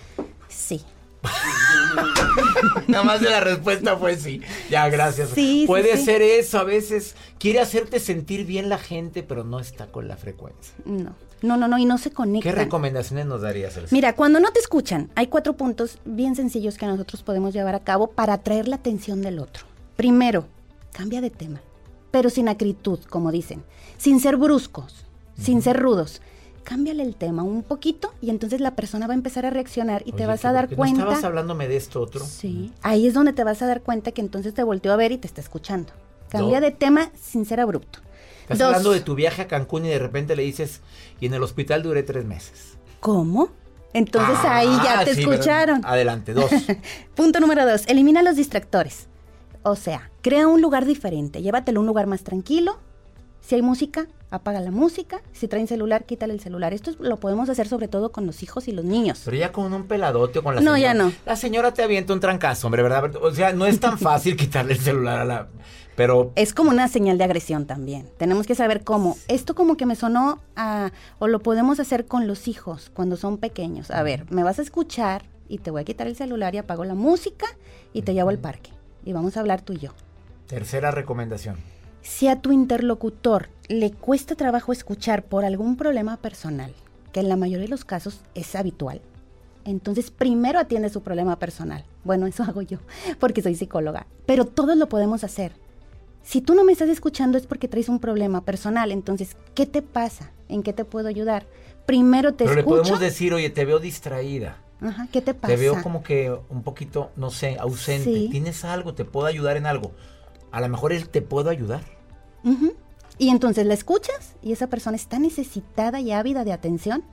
Sí. 0.48 0.82
Nada 2.88 3.04
más 3.04 3.20
de 3.20 3.30
la 3.30 3.40
respuesta 3.40 3.96
fue 3.96 4.16
sí. 4.16 4.40
Ya, 4.70 4.88
gracias. 4.88 5.30
Sí, 5.30 5.64
Puede 5.66 5.96
sí. 5.96 6.04
ser 6.04 6.22
eso. 6.22 6.58
A 6.58 6.64
veces 6.64 7.14
quiere 7.38 7.60
hacerte 7.60 8.00
sentir 8.00 8.46
bien 8.46 8.68
la 8.68 8.78
gente, 8.78 9.22
pero 9.22 9.44
no 9.44 9.60
está 9.60 9.86
con 9.86 10.08
la 10.08 10.16
frecuencia. 10.16 10.74
No, 10.84 11.14
no, 11.42 11.56
no, 11.56 11.68
no, 11.68 11.78
y 11.78 11.84
no 11.84 11.98
se 11.98 12.10
conecta. 12.10 12.48
¿Qué 12.50 12.54
recomendaciones 12.54 13.26
nos 13.26 13.42
darías, 13.42 13.76
Elsa? 13.76 13.94
Mira, 13.94 14.14
cuando 14.14 14.40
no 14.40 14.50
te 14.52 14.60
escuchan, 14.60 15.10
hay 15.14 15.26
cuatro 15.26 15.54
puntos 15.54 15.98
bien 16.04 16.34
sencillos 16.36 16.78
que 16.78 16.86
nosotros 16.86 17.22
podemos 17.22 17.52
llevar 17.52 17.74
a 17.74 17.80
cabo 17.80 18.08
para 18.08 18.34
atraer 18.34 18.68
la 18.68 18.76
atención 18.76 19.22
del 19.22 19.38
otro. 19.38 19.64
Primero, 19.96 20.46
cambia 20.92 21.20
de 21.20 21.30
tema, 21.30 21.60
pero 22.10 22.30
sin 22.30 22.48
acritud, 22.48 23.00
como 23.08 23.30
dicen, 23.32 23.62
sin 23.98 24.20
ser 24.20 24.36
bruscos, 24.36 25.04
sin 25.38 25.62
ser 25.62 25.78
rudos. 25.78 26.20
Cámbiale 26.64 27.02
el 27.02 27.16
tema 27.16 27.42
un 27.42 27.62
poquito 27.62 28.12
y 28.20 28.30
entonces 28.30 28.60
la 28.60 28.74
persona 28.76 29.06
va 29.06 29.14
a 29.14 29.16
empezar 29.16 29.44
a 29.46 29.50
reaccionar 29.50 30.02
y 30.06 30.12
te 30.12 30.26
vas 30.26 30.42
¿qué- 30.42 30.46
a 30.46 30.52
dar 30.52 30.68
cuenta. 30.68 30.98
¿No 30.98 31.04
estabas 31.10 31.24
hablándome 31.24 31.66
de 31.68 31.76
esto 31.76 32.00
otro? 32.00 32.24
Sí, 32.24 32.72
ahí 32.82 33.06
es 33.06 33.14
donde 33.14 33.32
te 33.32 33.42
vas 33.44 33.60
a 33.62 33.66
dar 33.66 33.82
cuenta 33.82 34.12
que 34.12 34.20
entonces 34.20 34.54
te 34.54 34.62
volteó 34.62 34.92
a 34.92 34.96
ver 34.96 35.12
y 35.12 35.18
te 35.18 35.26
está 35.26 35.40
escuchando. 35.40 35.92
Cambia 36.28 36.60
No. 36.60 36.66
de 36.66 36.70
tema 36.72 37.10
sin 37.20 37.44
ser 37.44 37.60
abrupto. 37.60 37.98
Estás 38.42 38.58
Dos. 38.58 38.66
hablando 38.68 38.92
de 38.92 39.00
tu 39.00 39.14
viaje 39.14 39.42
a 39.42 39.48
Cancún 39.48 39.84
y 39.86 39.88
de 39.88 39.98
repente 39.98 40.34
le 40.36 40.42
dices, 40.44 40.80
y 41.20 41.26
en 41.26 41.34
el 41.34 41.42
hospital 41.42 41.82
duré 41.82 42.02
tres 42.02 42.24
meses. 42.24 42.76
¿Cómo? 43.00 43.50
Entonces 43.92 44.38
ahí 44.44 44.68
ya 44.84 45.00
Ah, 45.00 45.04
te 45.04 45.10
escucharon. 45.10 45.80
Adelante, 45.84 46.32
dos. 46.32 46.50
Punto 47.14 47.40
número 47.40 47.66
dos, 47.68 47.82
elimina 47.88 48.22
los 48.22 48.36
distractores. 48.36 49.08
O 49.62 49.76
sea, 49.76 50.10
crea 50.22 50.48
un 50.48 50.62
lugar 50.62 50.86
diferente, 50.86 51.42
llévatelo 51.42 51.78
a 51.78 51.82
un 51.82 51.86
lugar 51.86 52.06
más 52.06 52.22
tranquilo. 52.24 52.78
Si 53.42 53.54
hay 53.54 53.62
música, 53.62 54.06
apaga 54.32 54.60
la 54.60 54.70
música. 54.70 55.20
Si 55.32 55.46
traen 55.46 55.68
celular, 55.68 56.04
quítale 56.04 56.32
el 56.34 56.40
celular. 56.40 56.72
Esto 56.74 56.90
es- 56.90 56.98
lo 56.98 57.18
podemos 57.20 57.48
hacer 57.48 57.68
sobre 57.68 57.86
todo 57.86 58.10
con 58.10 58.26
los 58.26 58.42
hijos 58.42 58.66
y 58.66 58.72
los 58.72 58.84
niños. 58.84 59.22
Pero 59.24 59.36
ya 59.36 59.52
con 59.52 59.72
un 59.72 59.84
peladote 59.86 60.40
o 60.40 60.42
con 60.42 60.54
la 60.56 60.60
No, 60.60 60.74
señora. 60.74 60.92
ya 60.92 60.94
no. 60.94 61.12
La 61.26 61.36
señora 61.36 61.72
te 61.74 61.82
avienta 61.82 62.12
un 62.12 62.20
trancazo, 62.20 62.66
hombre, 62.66 62.82
¿verdad? 62.82 63.14
O 63.22 63.32
sea, 63.34 63.52
no 63.52 63.66
es 63.66 63.78
tan 63.78 63.98
fácil 63.98 64.36
quitarle 64.36 64.72
el 64.72 64.80
celular 64.80 65.20
a 65.20 65.24
la... 65.24 65.48
Pero 65.94 66.32
Es 66.36 66.54
como 66.54 66.70
una 66.70 66.88
señal 66.88 67.18
de 67.18 67.24
agresión 67.24 67.66
también. 67.66 68.08
Tenemos 68.16 68.46
que 68.46 68.54
saber 68.54 68.82
cómo. 68.82 69.18
Esto 69.28 69.54
como 69.54 69.76
que 69.76 69.84
me 69.84 69.94
sonó 69.94 70.40
a... 70.56 70.90
O 71.18 71.28
lo 71.28 71.40
podemos 71.40 71.78
hacer 71.80 72.06
con 72.06 72.26
los 72.26 72.48
hijos 72.48 72.90
cuando 72.94 73.16
son 73.18 73.36
pequeños. 73.36 73.90
A 73.90 74.02
ver, 74.02 74.24
me 74.30 74.42
vas 74.42 74.58
a 74.58 74.62
escuchar 74.62 75.24
y 75.48 75.58
te 75.58 75.70
voy 75.70 75.82
a 75.82 75.84
quitar 75.84 76.06
el 76.06 76.16
celular 76.16 76.54
y 76.54 76.58
apago 76.58 76.84
la 76.86 76.94
música 76.94 77.44
y 77.92 78.00
te 78.02 78.14
llevo 78.14 78.30
al 78.30 78.38
parque. 78.38 78.70
Y 79.04 79.12
vamos 79.12 79.36
a 79.36 79.40
hablar 79.40 79.60
tú 79.60 79.74
y 79.74 79.78
yo. 79.80 79.90
tercera 80.46 80.90
recomendación. 80.90 81.56
Si 82.02 82.26
a 82.26 82.40
tu 82.40 82.50
interlocutor 82.50 83.48
le 83.68 83.92
cuesta 83.92 84.34
trabajo 84.34 84.72
escuchar 84.72 85.24
por 85.24 85.44
algún 85.44 85.76
problema 85.76 86.16
personal, 86.16 86.74
que 87.12 87.20
en 87.20 87.28
la 87.28 87.36
mayoría 87.36 87.66
de 87.66 87.70
los 87.70 87.84
casos 87.84 88.20
es 88.34 88.56
habitual, 88.56 89.00
entonces 89.64 90.10
primero 90.10 90.58
atiende 90.58 90.90
su 90.90 91.02
problema 91.02 91.38
personal. 91.38 91.84
Bueno, 92.04 92.26
eso 92.26 92.42
hago 92.48 92.62
yo, 92.62 92.78
porque 93.20 93.40
soy 93.40 93.54
psicóloga. 93.54 94.06
Pero 94.26 94.44
todos 94.46 94.76
lo 94.76 94.88
podemos 94.88 95.22
hacer. 95.22 95.52
Si 96.24 96.40
tú 96.40 96.54
no 96.54 96.64
me 96.64 96.72
estás 96.72 96.88
escuchando 96.88 97.38
es 97.38 97.46
porque 97.46 97.68
traes 97.68 97.88
un 97.88 97.98
problema 97.98 98.44
personal. 98.44 98.92
Entonces, 98.92 99.36
¿qué 99.54 99.66
te 99.66 99.82
pasa? 99.82 100.30
¿En 100.48 100.62
qué 100.62 100.72
te 100.72 100.84
puedo 100.84 101.08
ayudar? 101.08 101.46
Primero 101.86 102.34
te 102.34 102.44
Pero 102.44 102.56
le 102.56 102.64
podemos 102.64 103.00
decir, 103.00 103.34
oye, 103.34 103.50
te 103.50 103.64
veo 103.64 103.78
distraída. 103.78 104.58
Ajá, 104.80 105.08
¿qué 105.12 105.20
te 105.20 105.34
pasa? 105.34 105.54
Te 105.54 105.60
veo 105.60 105.80
como 105.82 106.02
que 106.02 106.36
un 106.48 106.62
poquito, 106.62 107.10
no 107.16 107.30
sé, 107.30 107.56
ausente. 107.58 108.12
Sí. 108.12 108.28
¿Tienes 108.30 108.64
algo? 108.64 108.94
¿Te 108.94 109.04
puedo 109.04 109.26
ayudar 109.26 109.56
en 109.56 109.66
algo? 109.66 109.92
A 110.52 110.60
lo 110.60 110.68
mejor 110.68 110.92
él 110.92 111.08
te 111.08 111.22
puedo 111.22 111.50
ayudar. 111.50 111.82
Y 113.18 113.28
entonces 113.30 113.66
la 113.66 113.74
escuchas 113.74 114.34
y 114.42 114.52
esa 114.52 114.68
persona 114.68 114.96
está 114.96 115.18
necesitada 115.18 116.00
y 116.00 116.12
ávida 116.12 116.44
de 116.44 116.52
atención, 116.52 117.04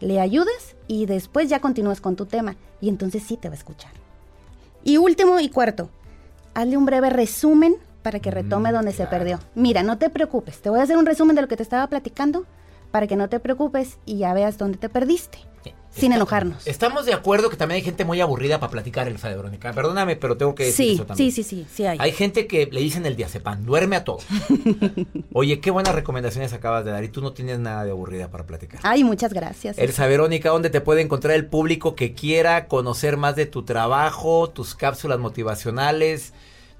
le 0.00 0.20
ayudas 0.20 0.76
y 0.86 1.06
después 1.06 1.48
ya 1.48 1.60
continúas 1.60 2.00
con 2.00 2.16
tu 2.16 2.26
tema 2.26 2.56
y 2.80 2.88
entonces 2.88 3.22
sí 3.22 3.36
te 3.36 3.48
va 3.48 3.54
a 3.54 3.58
escuchar. 3.58 3.92
Y 4.84 4.96
último 4.96 5.40
y 5.40 5.48
cuarto, 5.48 5.90
hazle 6.54 6.76
un 6.76 6.86
breve 6.86 7.10
resumen 7.10 7.76
para 8.02 8.20
que 8.20 8.30
retome 8.30 8.72
donde 8.72 8.92
se 8.92 9.06
perdió. 9.06 9.40
Mira, 9.54 9.82
no 9.82 9.98
te 9.98 10.08
preocupes, 10.10 10.60
te 10.60 10.70
voy 10.70 10.80
a 10.80 10.84
hacer 10.84 10.96
un 10.96 11.06
resumen 11.06 11.36
de 11.36 11.42
lo 11.42 11.48
que 11.48 11.56
te 11.56 11.62
estaba 11.62 11.86
platicando 11.88 12.46
para 12.90 13.06
que 13.06 13.16
no 13.16 13.28
te 13.28 13.40
preocupes 13.40 13.98
y 14.06 14.18
ya 14.18 14.32
veas 14.32 14.56
dónde 14.56 14.78
te 14.78 14.88
perdiste, 14.88 15.38
sin 15.98 16.12
enojarnos. 16.12 16.66
Estamos 16.66 17.06
de 17.06 17.14
acuerdo 17.14 17.50
que 17.50 17.56
también 17.56 17.76
hay 17.76 17.82
gente 17.82 18.04
muy 18.04 18.20
aburrida 18.20 18.60
para 18.60 18.70
platicar 18.70 19.08
el 19.08 19.16
de 19.16 19.36
Verónica. 19.36 19.72
Perdóname, 19.72 20.16
pero 20.16 20.36
tengo 20.36 20.54
que 20.54 20.64
decir 20.66 20.86
Sí, 20.86 20.94
eso 20.94 21.06
también. 21.06 21.30
sí, 21.30 21.42
sí, 21.42 21.56
sí, 21.56 21.66
sí 21.72 21.86
hay. 21.86 21.98
Hay 22.00 22.12
gente 22.12 22.46
que 22.46 22.66
le 22.66 22.80
dicen 22.80 23.06
el 23.06 23.16
diazepam, 23.16 23.64
duerme 23.64 23.96
a 23.96 24.04
todo. 24.04 24.18
Oye, 25.32 25.60
qué 25.60 25.70
buenas 25.70 25.94
recomendaciones 25.94 26.52
acabas 26.52 26.84
de 26.84 26.90
dar 26.92 27.04
y 27.04 27.08
tú 27.08 27.20
no 27.20 27.32
tienes 27.32 27.58
nada 27.58 27.84
de 27.84 27.90
aburrida 27.90 28.30
para 28.30 28.46
platicar. 28.46 28.80
Ay, 28.82 29.04
muchas 29.04 29.32
gracias. 29.32 29.78
Elsa 29.78 30.06
Verónica, 30.06 30.50
¿dónde 30.50 30.70
te 30.70 30.80
puede 30.80 31.02
encontrar 31.02 31.34
el 31.34 31.46
público 31.46 31.94
que 31.94 32.14
quiera 32.14 32.66
conocer 32.66 33.16
más 33.16 33.36
de 33.36 33.46
tu 33.46 33.64
trabajo, 33.64 34.50
tus 34.50 34.74
cápsulas 34.74 35.18
motivacionales, 35.18 36.32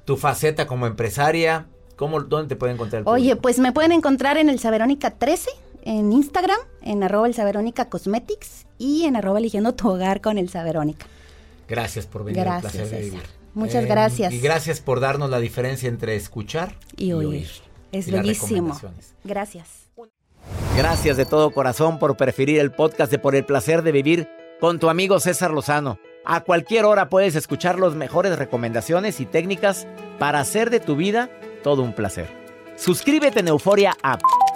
tu 0.05 0.17
faceta 0.17 0.67
como 0.67 0.87
empresaria? 0.87 1.67
¿Cómo, 1.97 2.21
¿Dónde 2.21 2.49
te 2.55 2.57
puede 2.57 2.75
encontrar 2.75 3.01
el 3.01 3.05
público? 3.05 3.23
Oye, 3.23 3.37
pues 3.37 3.59
me 3.59 3.73
pueden 3.73 3.91
encontrar 3.91 4.39
en 4.39 4.49
el 4.49 4.61
Saverónica 4.61 5.11
13 5.11 5.51
en 5.82 6.12
Instagram, 6.12 6.58
en 6.82 7.02
arroba 7.02 7.26
el 7.26 7.35
Saverónica 7.35 7.88
Cosmetics 7.88 8.66
y 8.78 9.04
en 9.04 9.16
arroba 9.16 9.38
eligiendo 9.38 9.75
tu 9.75 9.88
hogar 9.88 10.20
con 10.20 10.38
el 10.38 10.49
Saverónica. 10.49 11.06
Gracias 11.68 12.06
por 12.06 12.25
venir. 12.25 12.42
Gracias, 12.42 12.73
placer 12.73 12.90
de 12.90 13.04
vivir. 13.04 13.20
Eh, 13.20 13.38
Muchas 13.54 13.87
gracias. 13.87 14.32
Y 14.32 14.40
gracias 14.40 14.80
por 14.80 15.00
darnos 15.00 15.30
la 15.30 15.40
diferencia 15.40 15.88
entre 15.88 16.16
escuchar 16.16 16.75
Y 16.97 17.12
oír. 17.12 17.49
Es 17.92 18.08
Y 18.08 18.12
bellísimo. 18.12 18.78
Gracias. 19.25 19.88
Gracias 20.76 21.16
de 21.16 21.26
todo 21.26 21.50
corazón 21.50 21.99
por 21.99 22.16
preferir 22.16 22.61
el 22.61 22.70
podcast 22.70 23.11
de 23.11 23.18
Por 23.18 23.35
el 23.35 23.44
placer 23.44 23.82
de 23.82 23.92
vivir 23.92 24.28
con 24.61 24.78
tu 24.78 24.88
amigo 24.88 25.18
César 25.18 25.50
Lozano. 25.50 25.99
A 26.25 26.42
cualquier 26.42 26.85
hora 26.85 27.08
puedes 27.08 27.35
escuchar 27.35 27.78
las 27.78 27.94
mejores 27.94 28.38
recomendaciones 28.38 29.18
y 29.20 29.26
técnicas 29.26 29.87
para 30.18 30.40
hacer 30.40 30.70
de 30.70 30.80
tu 30.80 30.94
vida 30.94 31.30
todo 31.62 31.82
un 31.82 31.94
placer. 31.94 32.28
Suscríbete 32.76 33.40
en 33.40 33.49
Euforia 33.49 33.97
App 34.02 34.20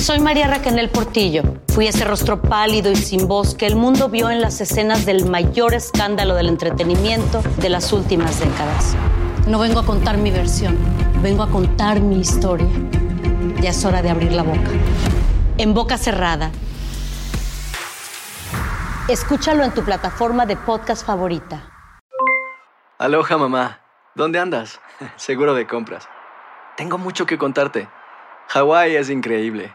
Soy 0.00 0.18
María 0.18 0.48
Raquel 0.48 0.88
Portillo. 0.88 1.42
Fui 1.74 1.86
ese 1.86 2.06
rostro 2.06 2.40
pálido 2.40 2.90
y 2.90 2.96
sin 2.96 3.28
voz 3.28 3.54
que 3.54 3.66
el 3.66 3.76
mundo 3.76 4.08
vio 4.08 4.30
en 4.30 4.40
las 4.40 4.58
escenas 4.62 5.04
del 5.04 5.28
mayor 5.28 5.74
escándalo 5.74 6.34
del 6.34 6.48
entretenimiento 6.48 7.42
de 7.58 7.68
las 7.68 7.92
últimas 7.92 8.40
décadas. 8.40 8.96
No 9.46 9.58
vengo 9.58 9.80
a 9.80 9.84
contar 9.84 10.16
mi 10.16 10.30
versión, 10.30 10.78
vengo 11.22 11.42
a 11.42 11.50
contar 11.50 12.00
mi 12.00 12.18
historia. 12.18 12.66
Ya 13.60 13.70
es 13.70 13.84
hora 13.84 14.00
de 14.00 14.08
abrir 14.08 14.32
la 14.32 14.42
boca. 14.42 14.70
En 15.58 15.74
boca 15.74 15.98
cerrada. 15.98 16.50
Escúchalo 19.06 19.64
en 19.64 19.74
tu 19.74 19.84
plataforma 19.84 20.46
de 20.46 20.56
podcast 20.56 21.04
favorita. 21.04 21.70
Aloha 22.98 23.36
mamá, 23.36 23.80
¿dónde 24.14 24.38
andas? 24.38 24.80
Seguro 25.16 25.52
de 25.52 25.66
compras. 25.66 26.08
Tengo 26.78 26.96
mucho 26.96 27.26
que 27.26 27.36
contarte. 27.36 27.86
Hawái 28.48 28.96
es 28.96 29.10
increíble. 29.10 29.74